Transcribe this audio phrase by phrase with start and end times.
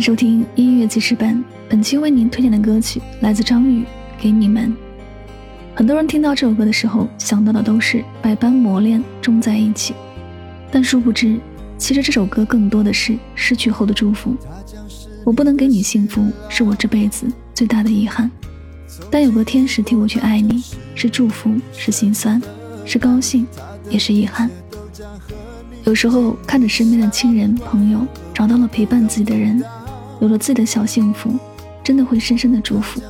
[0.00, 1.42] 收听音乐记事本。
[1.68, 3.82] 本期为您推荐的歌曲来自张宇，
[4.20, 4.70] 《给你们》。
[5.74, 9.94] 很多人听到这首歌的时候，想到的都是百般磨练终在一起，
[10.70, 11.38] 但殊不知，
[11.76, 14.36] 其实这首歌更多的是失去后的祝福。
[15.24, 18.30] 我不能给你幸福，是我这辈子最大的遗憾。
[19.10, 20.62] 但有个天使替我去爱你，
[20.94, 22.40] 是祝福，是心酸，
[22.84, 23.46] 是高兴，
[23.90, 24.50] 也是遗憾。
[25.84, 29.62] 有时候看着身边的亲人朋友找到了陪伴自己的人，
[30.20, 31.34] 有了自己的小幸福，
[31.82, 33.00] 真的会深深的祝福。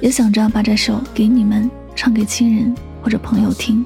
[0.00, 3.84] 也想着把这首给你们唱给亲人或者朋友听。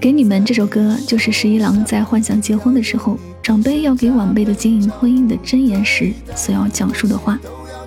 [0.00, 7.38] 给你们这首歌，就是十一郎在幻想结婚的时候，长辈要给晚辈的经营婚姻的箴言时所要讲述的话。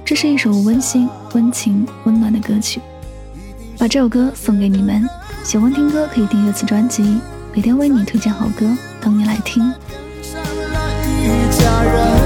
[0.05, 2.79] 这是一首温馨、温情、温暖的歌曲，
[3.77, 5.05] 把这首歌送给你们。
[5.43, 7.19] 喜欢听歌可以订阅此专辑。
[7.53, 8.65] 每天为你推荐好歌，
[9.01, 9.73] 等你来听。
[11.57, 12.24] 他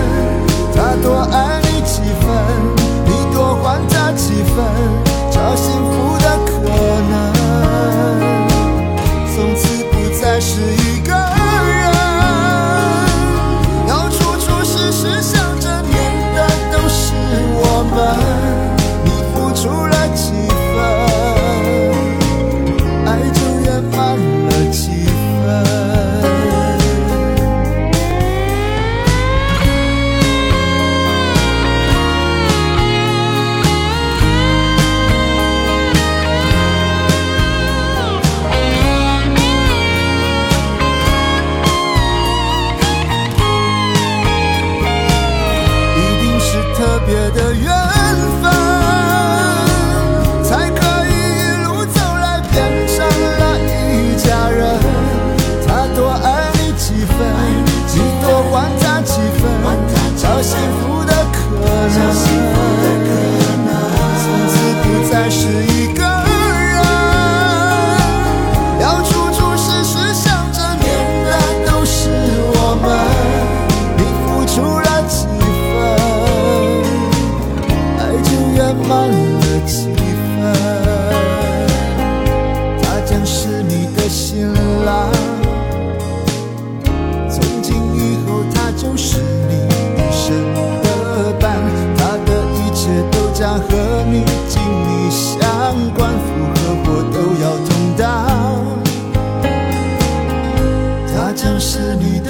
[65.29, 65.88] 是一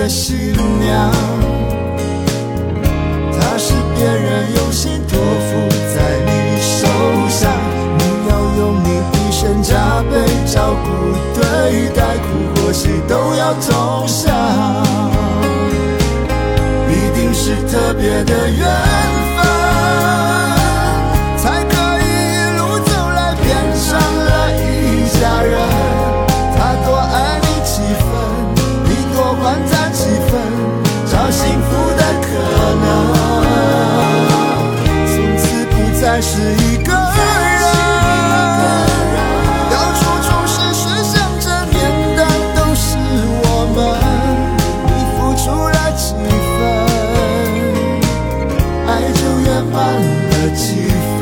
[0.10, 1.12] 新娘，
[3.32, 6.88] 她是别人用心托付在你手
[7.30, 7.52] 上，
[8.00, 10.18] 你要用你一生加倍。
[10.52, 10.90] 照顾
[11.40, 14.34] 对待，苦或喜都要同享，
[16.90, 19.19] 一定是特别的缘
[31.32, 32.28] 幸福的可
[32.82, 32.86] 能，
[35.06, 36.98] 从此不再是一个人。
[39.70, 41.76] 到处总是顺向着面
[42.16, 42.20] 的，
[42.56, 42.98] 都是
[43.44, 43.46] 我
[43.76, 43.78] 们。
[44.88, 46.04] 你付出了几
[46.58, 46.60] 分，
[48.88, 49.78] 爱就圆满
[50.30, 50.66] 了几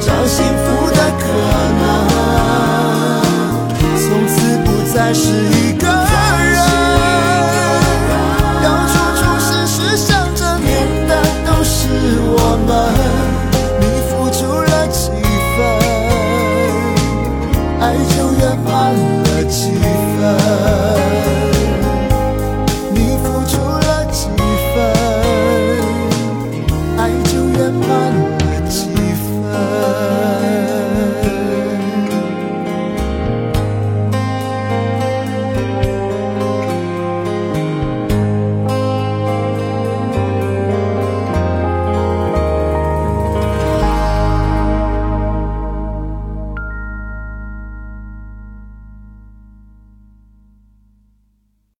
[0.00, 1.24] 找幸福的可
[1.80, 1.82] 能。
[3.96, 4.34] 从此
[4.64, 6.56] 不再是一个人，
[8.62, 10.70] 要处处时时想着念
[11.08, 11.10] 的
[11.46, 11.72] 都是
[12.24, 12.70] 我们。
[13.80, 15.00] 你付出了几
[15.56, 15.58] 分，
[17.80, 17.82] 爱
[18.14, 18.70] 就圆满
[19.24, 19.60] 了几
[20.18, 20.61] 分。